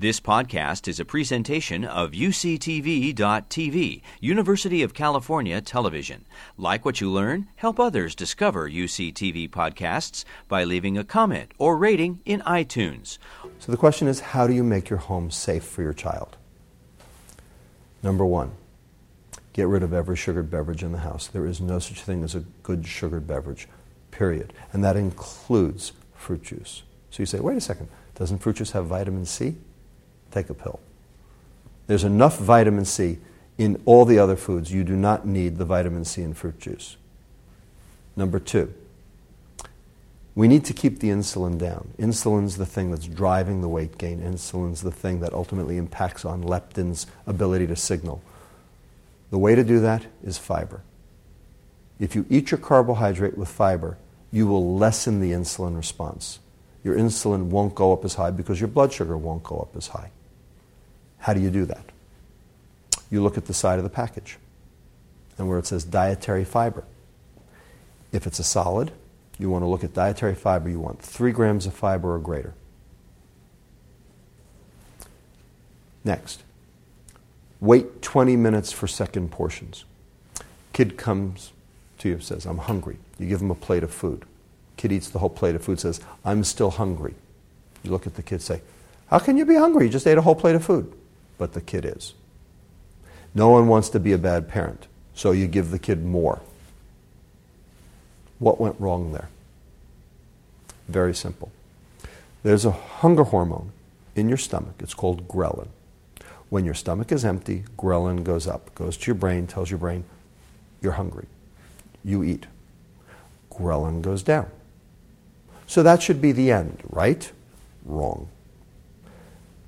This 0.00 0.20
podcast 0.20 0.86
is 0.86 1.00
a 1.00 1.04
presentation 1.04 1.84
of 1.84 2.12
UCTV.tv, 2.12 4.02
University 4.20 4.82
of 4.84 4.94
California 4.94 5.60
Television. 5.60 6.24
Like 6.56 6.84
what 6.84 7.00
you 7.00 7.10
learn? 7.10 7.48
Help 7.56 7.80
others 7.80 8.14
discover 8.14 8.70
UCTV 8.70 9.50
podcasts 9.50 10.24
by 10.46 10.62
leaving 10.62 10.96
a 10.96 11.02
comment 11.02 11.50
or 11.58 11.76
rating 11.76 12.20
in 12.24 12.42
iTunes. 12.42 13.18
So 13.58 13.72
the 13.72 13.76
question 13.76 14.06
is 14.06 14.20
how 14.20 14.46
do 14.46 14.52
you 14.52 14.62
make 14.62 14.88
your 14.88 15.00
home 15.00 15.32
safe 15.32 15.64
for 15.64 15.82
your 15.82 15.92
child? 15.92 16.36
Number 18.00 18.24
one, 18.24 18.52
get 19.52 19.66
rid 19.66 19.82
of 19.82 19.92
every 19.92 20.14
sugared 20.14 20.48
beverage 20.48 20.84
in 20.84 20.92
the 20.92 20.98
house. 20.98 21.26
There 21.26 21.44
is 21.44 21.60
no 21.60 21.80
such 21.80 22.02
thing 22.02 22.22
as 22.22 22.36
a 22.36 22.44
good 22.62 22.86
sugared 22.86 23.26
beverage, 23.26 23.66
period. 24.12 24.52
And 24.72 24.84
that 24.84 24.96
includes 24.96 25.90
fruit 26.14 26.44
juice. 26.44 26.84
So 27.10 27.20
you 27.20 27.26
say, 27.26 27.40
wait 27.40 27.56
a 27.56 27.60
second, 27.60 27.88
doesn't 28.14 28.38
fruit 28.38 28.54
juice 28.54 28.70
have 28.70 28.86
vitamin 28.86 29.24
C? 29.24 29.56
Take 30.30 30.50
a 30.50 30.54
pill. 30.54 30.80
There's 31.86 32.04
enough 32.04 32.38
vitamin 32.38 32.84
C 32.84 33.18
in 33.56 33.80
all 33.84 34.04
the 34.04 34.18
other 34.18 34.36
foods. 34.36 34.72
You 34.72 34.84
do 34.84 34.96
not 34.96 35.26
need 35.26 35.56
the 35.56 35.64
vitamin 35.64 36.04
C 36.04 36.22
in 36.22 36.34
fruit 36.34 36.58
juice. 36.58 36.96
Number 38.16 38.38
two, 38.38 38.72
we 40.34 40.46
need 40.46 40.64
to 40.66 40.72
keep 40.72 41.00
the 41.00 41.08
insulin 41.08 41.58
down. 41.58 41.94
Insulin's 41.98 42.58
the 42.58 42.66
thing 42.66 42.90
that's 42.90 43.06
driving 43.06 43.60
the 43.60 43.68
weight 43.68 43.98
gain. 43.98 44.20
Insulin's 44.20 44.82
the 44.82 44.92
thing 44.92 45.20
that 45.20 45.32
ultimately 45.32 45.76
impacts 45.76 46.24
on 46.24 46.42
leptin's 46.42 47.06
ability 47.26 47.66
to 47.66 47.76
signal. 47.76 48.22
The 49.30 49.38
way 49.38 49.54
to 49.54 49.64
do 49.64 49.80
that 49.80 50.06
is 50.22 50.38
fiber. 50.38 50.82
If 51.98 52.14
you 52.14 52.24
eat 52.30 52.50
your 52.50 52.58
carbohydrate 52.58 53.36
with 53.36 53.48
fiber, 53.48 53.98
you 54.30 54.46
will 54.46 54.76
lessen 54.76 55.20
the 55.20 55.32
insulin 55.32 55.76
response. 55.76 56.38
Your 56.84 56.96
insulin 56.96 57.46
won't 57.46 57.74
go 57.74 57.92
up 57.92 58.04
as 58.04 58.14
high 58.14 58.30
because 58.30 58.60
your 58.60 58.68
blood 58.68 58.92
sugar 58.92 59.16
won't 59.16 59.42
go 59.42 59.58
up 59.58 59.76
as 59.76 59.88
high. 59.88 60.10
How 61.18 61.32
do 61.32 61.40
you 61.40 61.50
do 61.50 61.64
that? 61.66 61.84
You 63.10 63.22
look 63.22 63.36
at 63.38 63.46
the 63.46 63.54
side 63.54 63.78
of 63.78 63.84
the 63.84 63.90
package 63.90 64.38
and 65.36 65.48
where 65.48 65.58
it 65.58 65.66
says 65.66 65.84
dietary 65.84 66.44
fiber. 66.44 66.84
If 68.12 68.26
it's 68.26 68.38
a 68.38 68.44
solid, 68.44 68.90
you 69.38 69.50
want 69.50 69.62
to 69.62 69.66
look 69.66 69.84
at 69.84 69.94
dietary 69.94 70.34
fiber. 70.34 70.68
You 70.68 70.80
want 70.80 71.00
three 71.00 71.32
grams 71.32 71.66
of 71.66 71.74
fiber 71.74 72.14
or 72.14 72.18
greater. 72.18 72.54
Next, 76.04 76.42
wait 77.60 78.02
20 78.02 78.36
minutes 78.36 78.72
for 78.72 78.86
second 78.86 79.30
portions. 79.30 79.84
Kid 80.72 80.96
comes 80.96 81.52
to 81.98 82.08
you, 82.08 82.20
says, 82.20 82.46
I'm 82.46 82.58
hungry. 82.58 82.98
You 83.18 83.26
give 83.26 83.40
him 83.40 83.50
a 83.50 83.54
plate 83.54 83.82
of 83.82 83.92
food. 83.92 84.24
Kid 84.76 84.92
eats 84.92 85.10
the 85.10 85.18
whole 85.18 85.30
plate 85.30 85.54
of 85.54 85.62
food, 85.62 85.80
says, 85.80 86.00
I'm 86.24 86.44
still 86.44 86.70
hungry. 86.70 87.14
You 87.82 87.90
look 87.90 88.06
at 88.06 88.14
the 88.14 88.22
kid, 88.22 88.42
say, 88.42 88.62
How 89.08 89.18
can 89.18 89.36
you 89.36 89.44
be 89.44 89.56
hungry? 89.56 89.86
You 89.86 89.90
just 89.90 90.06
ate 90.06 90.18
a 90.18 90.22
whole 90.22 90.36
plate 90.36 90.54
of 90.54 90.64
food 90.64 90.92
but 91.38 91.52
the 91.54 91.60
kid 91.60 91.84
is. 91.84 92.14
No 93.34 93.48
one 93.48 93.68
wants 93.68 93.88
to 93.90 94.00
be 94.00 94.12
a 94.12 94.18
bad 94.18 94.48
parent, 94.48 94.88
so 95.14 95.30
you 95.30 95.46
give 95.46 95.70
the 95.70 95.78
kid 95.78 96.04
more. 96.04 96.40
What 98.38 98.60
went 98.60 98.78
wrong 98.80 99.12
there? 99.12 99.28
Very 100.88 101.14
simple. 101.14 101.52
There's 102.42 102.64
a 102.64 102.70
hunger 102.70 103.24
hormone 103.24 103.72
in 104.14 104.28
your 104.28 104.38
stomach. 104.38 104.74
It's 104.80 104.94
called 104.94 105.28
ghrelin. 105.28 105.68
When 106.48 106.64
your 106.64 106.74
stomach 106.74 107.12
is 107.12 107.24
empty, 107.24 107.64
ghrelin 107.76 108.24
goes 108.24 108.46
up, 108.46 108.74
goes 108.74 108.96
to 108.96 109.06
your 109.06 109.14
brain, 109.14 109.46
tells 109.46 109.70
your 109.70 109.78
brain, 109.78 110.04
you're 110.80 110.92
hungry. 110.92 111.26
You 112.04 112.22
eat. 112.22 112.46
Ghrelin 113.50 114.02
goes 114.02 114.22
down. 114.22 114.48
So 115.66 115.82
that 115.82 116.02
should 116.02 116.22
be 116.22 116.32
the 116.32 116.50
end, 116.50 116.80
right? 116.88 117.30
Wrong. 117.84 118.28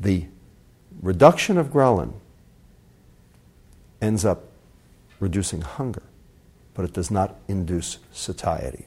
The 0.00 0.26
reduction 1.00 1.58
of 1.58 1.68
ghrelin 1.68 2.12
ends 4.00 4.24
up 4.24 4.44
reducing 5.20 5.62
hunger, 5.62 6.02
but 6.74 6.84
it 6.84 6.92
does 6.92 7.10
not 7.10 7.36
induce 7.48 7.98
satiety. 8.12 8.86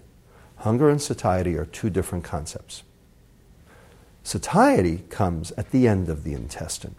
Hunger 0.57 0.90
and 0.90 1.01
satiety 1.01 1.57
are 1.57 1.66
two 1.66 1.90
different 1.90 2.23
concepts. 2.23 2.84
Satiety 4.23 5.03
comes 5.09 5.51
at 5.51 5.72
the 5.72 5.88
end 5.88 6.09
of 6.09 6.23
the 6.23 6.34
intestine. 6.34 6.95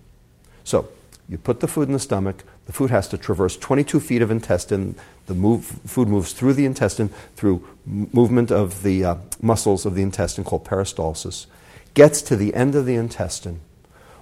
So, 0.64 0.88
you 1.28 1.36
put 1.36 1.60
the 1.60 1.69
food 1.69 1.88
in 1.88 1.92
the 1.92 1.98
stomach, 1.98 2.42
the 2.64 2.72
food 2.72 2.90
has 2.90 3.06
to 3.08 3.19
traverse 3.19 3.56
22 3.56 4.00
feet 4.00 4.22
of 4.22 4.30
intestine, 4.30 4.94
the 5.26 5.34
move, 5.34 5.64
food 5.86 6.08
moves 6.08 6.32
through 6.32 6.54
the 6.54 6.64
intestine 6.64 7.10
through 7.36 7.66
movement 7.84 8.50
of 8.50 8.82
the 8.82 9.04
uh, 9.04 9.16
muscles 9.42 9.84
of 9.84 9.94
the 9.94 10.02
intestine 10.02 10.44
called 10.44 10.64
peristalsis, 10.64 11.46
gets 11.92 12.22
to 12.22 12.36
the 12.36 12.54
end 12.54 12.75
of 12.75 12.86
the 12.86 12.94
intestine, 12.94 13.60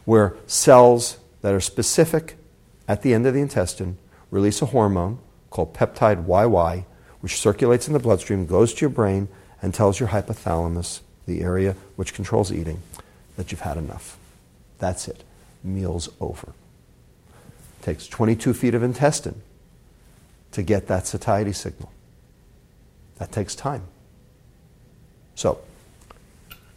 where 0.06 0.34
cells 0.46 1.18
that 1.42 1.52
are 1.52 1.60
specific 1.60 2.36
at 2.88 3.02
the 3.02 3.12
end 3.12 3.26
of 3.26 3.34
the 3.34 3.40
intestine 3.40 3.98
release 4.30 4.62
a 4.62 4.66
hormone 4.66 5.18
called 5.50 5.74
peptide 5.74 6.24
YY, 6.24 6.84
which 7.20 7.38
circulates 7.38 7.86
in 7.86 7.92
the 7.92 7.98
bloodstream, 7.98 8.46
goes 8.46 8.72
to 8.72 8.80
your 8.80 8.90
brain, 8.90 9.28
and 9.60 9.74
tells 9.74 10.00
your 10.00 10.08
hypothalamus, 10.08 11.00
the 11.26 11.40
area 11.42 11.76
which 11.96 12.14
controls 12.14 12.52
eating, 12.52 12.80
that 13.36 13.50
you've 13.50 13.60
had 13.60 13.76
enough. 13.76 14.16
That's 14.78 15.08
it. 15.08 15.24
Meal's 15.64 16.08
over. 16.20 16.52
It 17.80 17.84
takes 17.84 18.06
22 18.06 18.54
feet 18.54 18.74
of 18.74 18.82
intestine 18.82 19.42
to 20.52 20.62
get 20.62 20.86
that 20.86 21.06
satiety 21.06 21.52
signal. 21.52 21.90
That 23.18 23.32
takes 23.32 23.54
time. 23.54 23.82
So, 25.34 25.58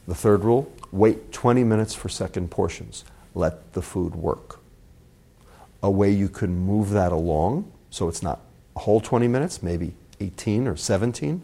the 0.08 0.16
third 0.16 0.44
rule 0.44 0.72
wait 0.92 1.32
20 1.32 1.64
minutes 1.64 1.94
for 1.94 2.10
second 2.10 2.50
portions 2.50 3.04
let 3.40 3.74
the 3.74 3.82
food 3.82 4.16
work. 4.16 4.60
A 5.82 5.90
way 5.90 6.12
you 6.12 6.30
can 6.30 6.56
move 6.56 6.90
that 6.92 7.12
along 7.12 7.72
so 7.90 8.08
it's 8.08 8.22
not 8.22 8.42
a 8.76 8.80
whole 8.80 9.00
20 9.00 9.28
minutes, 9.28 9.64
maybe 9.64 9.94
18 10.20 10.68
or 10.68 10.76
17, 10.76 11.42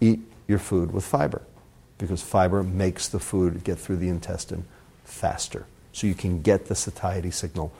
eat 0.00 0.20
your 0.46 0.58
food 0.58 0.92
with 0.92 1.04
fiber 1.04 1.42
because 1.98 2.22
fiber 2.22 2.62
makes 2.62 3.08
the 3.08 3.18
food 3.18 3.64
get 3.64 3.78
through 3.78 3.96
the 3.96 4.08
intestine 4.08 4.64
faster. 5.04 5.66
So 5.92 6.06
you 6.06 6.14
can 6.14 6.42
get 6.42 6.66
the 6.66 6.74
satiety 6.74 7.30
signal 7.30 7.72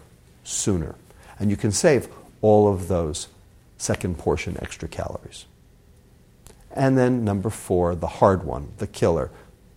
sooner. 0.42 0.94
And 1.38 1.50
you 1.50 1.56
can 1.56 1.70
save 1.70 2.08
all 2.40 2.72
of 2.72 2.88
those 2.88 3.28
second 3.76 4.16
portion 4.16 4.56
extra 4.62 4.88
calories. 4.88 5.44
And 6.70 6.96
then 6.96 7.24
number 7.24 7.50
four, 7.50 7.94
the 7.94 8.06
hard 8.06 8.44
one, 8.44 8.72
the 8.78 8.86
killer, 8.86 9.30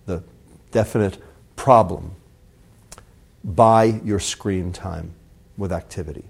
the 0.06 0.24
definite 0.72 1.18
problem 1.56 2.16
buy 3.44 4.02
your 4.04 4.20
screen 4.20 4.72
time 4.72 5.14
with 5.58 5.72
activity. 5.72 6.26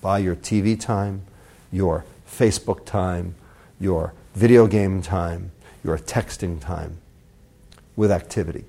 Buy 0.00 0.18
your 0.18 0.36
TV 0.36 0.78
time, 0.78 1.22
your 1.72 2.04
Facebook 2.28 2.84
time, 2.84 3.34
your 3.80 4.14
video 4.34 4.66
game 4.66 5.02
time, 5.02 5.52
your 5.82 5.98
texting 5.98 6.60
time 6.60 6.98
with 7.96 8.10
activity. 8.10 8.64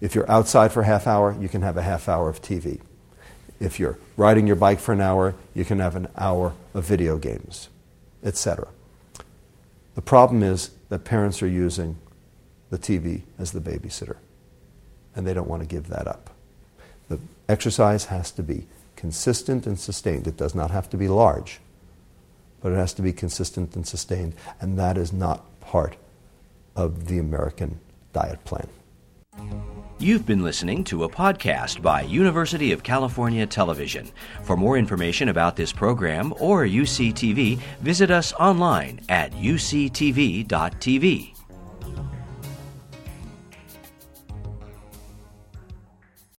If 0.00 0.14
you're 0.14 0.30
outside 0.30 0.72
for 0.72 0.82
a 0.82 0.86
half 0.86 1.06
hour, 1.06 1.36
you 1.38 1.48
can 1.48 1.62
have 1.62 1.76
a 1.76 1.82
half 1.82 2.08
hour 2.08 2.28
of 2.28 2.40
TV. 2.40 2.80
If 3.60 3.78
you're 3.78 3.98
riding 4.16 4.46
your 4.46 4.56
bike 4.56 4.80
for 4.80 4.92
an 4.92 5.00
hour, 5.00 5.34
you 5.54 5.64
can 5.64 5.78
have 5.78 5.94
an 5.94 6.08
hour 6.16 6.54
of 6.72 6.84
video 6.84 7.18
games, 7.18 7.68
etc. 8.24 8.68
The 9.94 10.02
problem 10.02 10.42
is 10.42 10.70
that 10.88 11.04
parents 11.04 11.42
are 11.42 11.48
using 11.48 11.98
the 12.70 12.78
TV 12.78 13.22
as 13.38 13.52
the 13.52 13.60
babysitter, 13.60 14.16
and 15.14 15.26
they 15.26 15.34
don't 15.34 15.48
want 15.48 15.62
to 15.62 15.68
give 15.68 15.88
that 15.88 16.06
up. 16.06 16.30
The 17.10 17.18
exercise 17.48 18.06
has 18.06 18.30
to 18.32 18.42
be 18.42 18.66
consistent 18.96 19.66
and 19.66 19.78
sustained. 19.78 20.26
It 20.26 20.36
does 20.36 20.54
not 20.54 20.70
have 20.70 20.88
to 20.90 20.96
be 20.96 21.08
large, 21.08 21.60
but 22.62 22.72
it 22.72 22.76
has 22.76 22.94
to 22.94 23.02
be 23.02 23.12
consistent 23.12 23.74
and 23.74 23.86
sustained, 23.86 24.34
and 24.60 24.78
that 24.78 24.96
is 24.96 25.12
not 25.12 25.44
part 25.60 25.96
of 26.76 27.08
the 27.08 27.18
American 27.18 27.80
diet 28.12 28.44
plan. 28.44 28.68
You've 29.98 30.24
been 30.24 30.42
listening 30.42 30.84
to 30.84 31.04
a 31.04 31.08
podcast 31.08 31.82
by 31.82 32.02
University 32.02 32.72
of 32.72 32.82
California 32.82 33.46
Television. 33.46 34.08
For 34.44 34.56
more 34.56 34.78
information 34.78 35.28
about 35.28 35.56
this 35.56 35.72
program 35.72 36.32
or 36.38 36.64
UCTV, 36.64 37.58
visit 37.80 38.10
us 38.10 38.32
online 38.34 39.00
at 39.08 39.32
uctv.tv. 39.32 40.46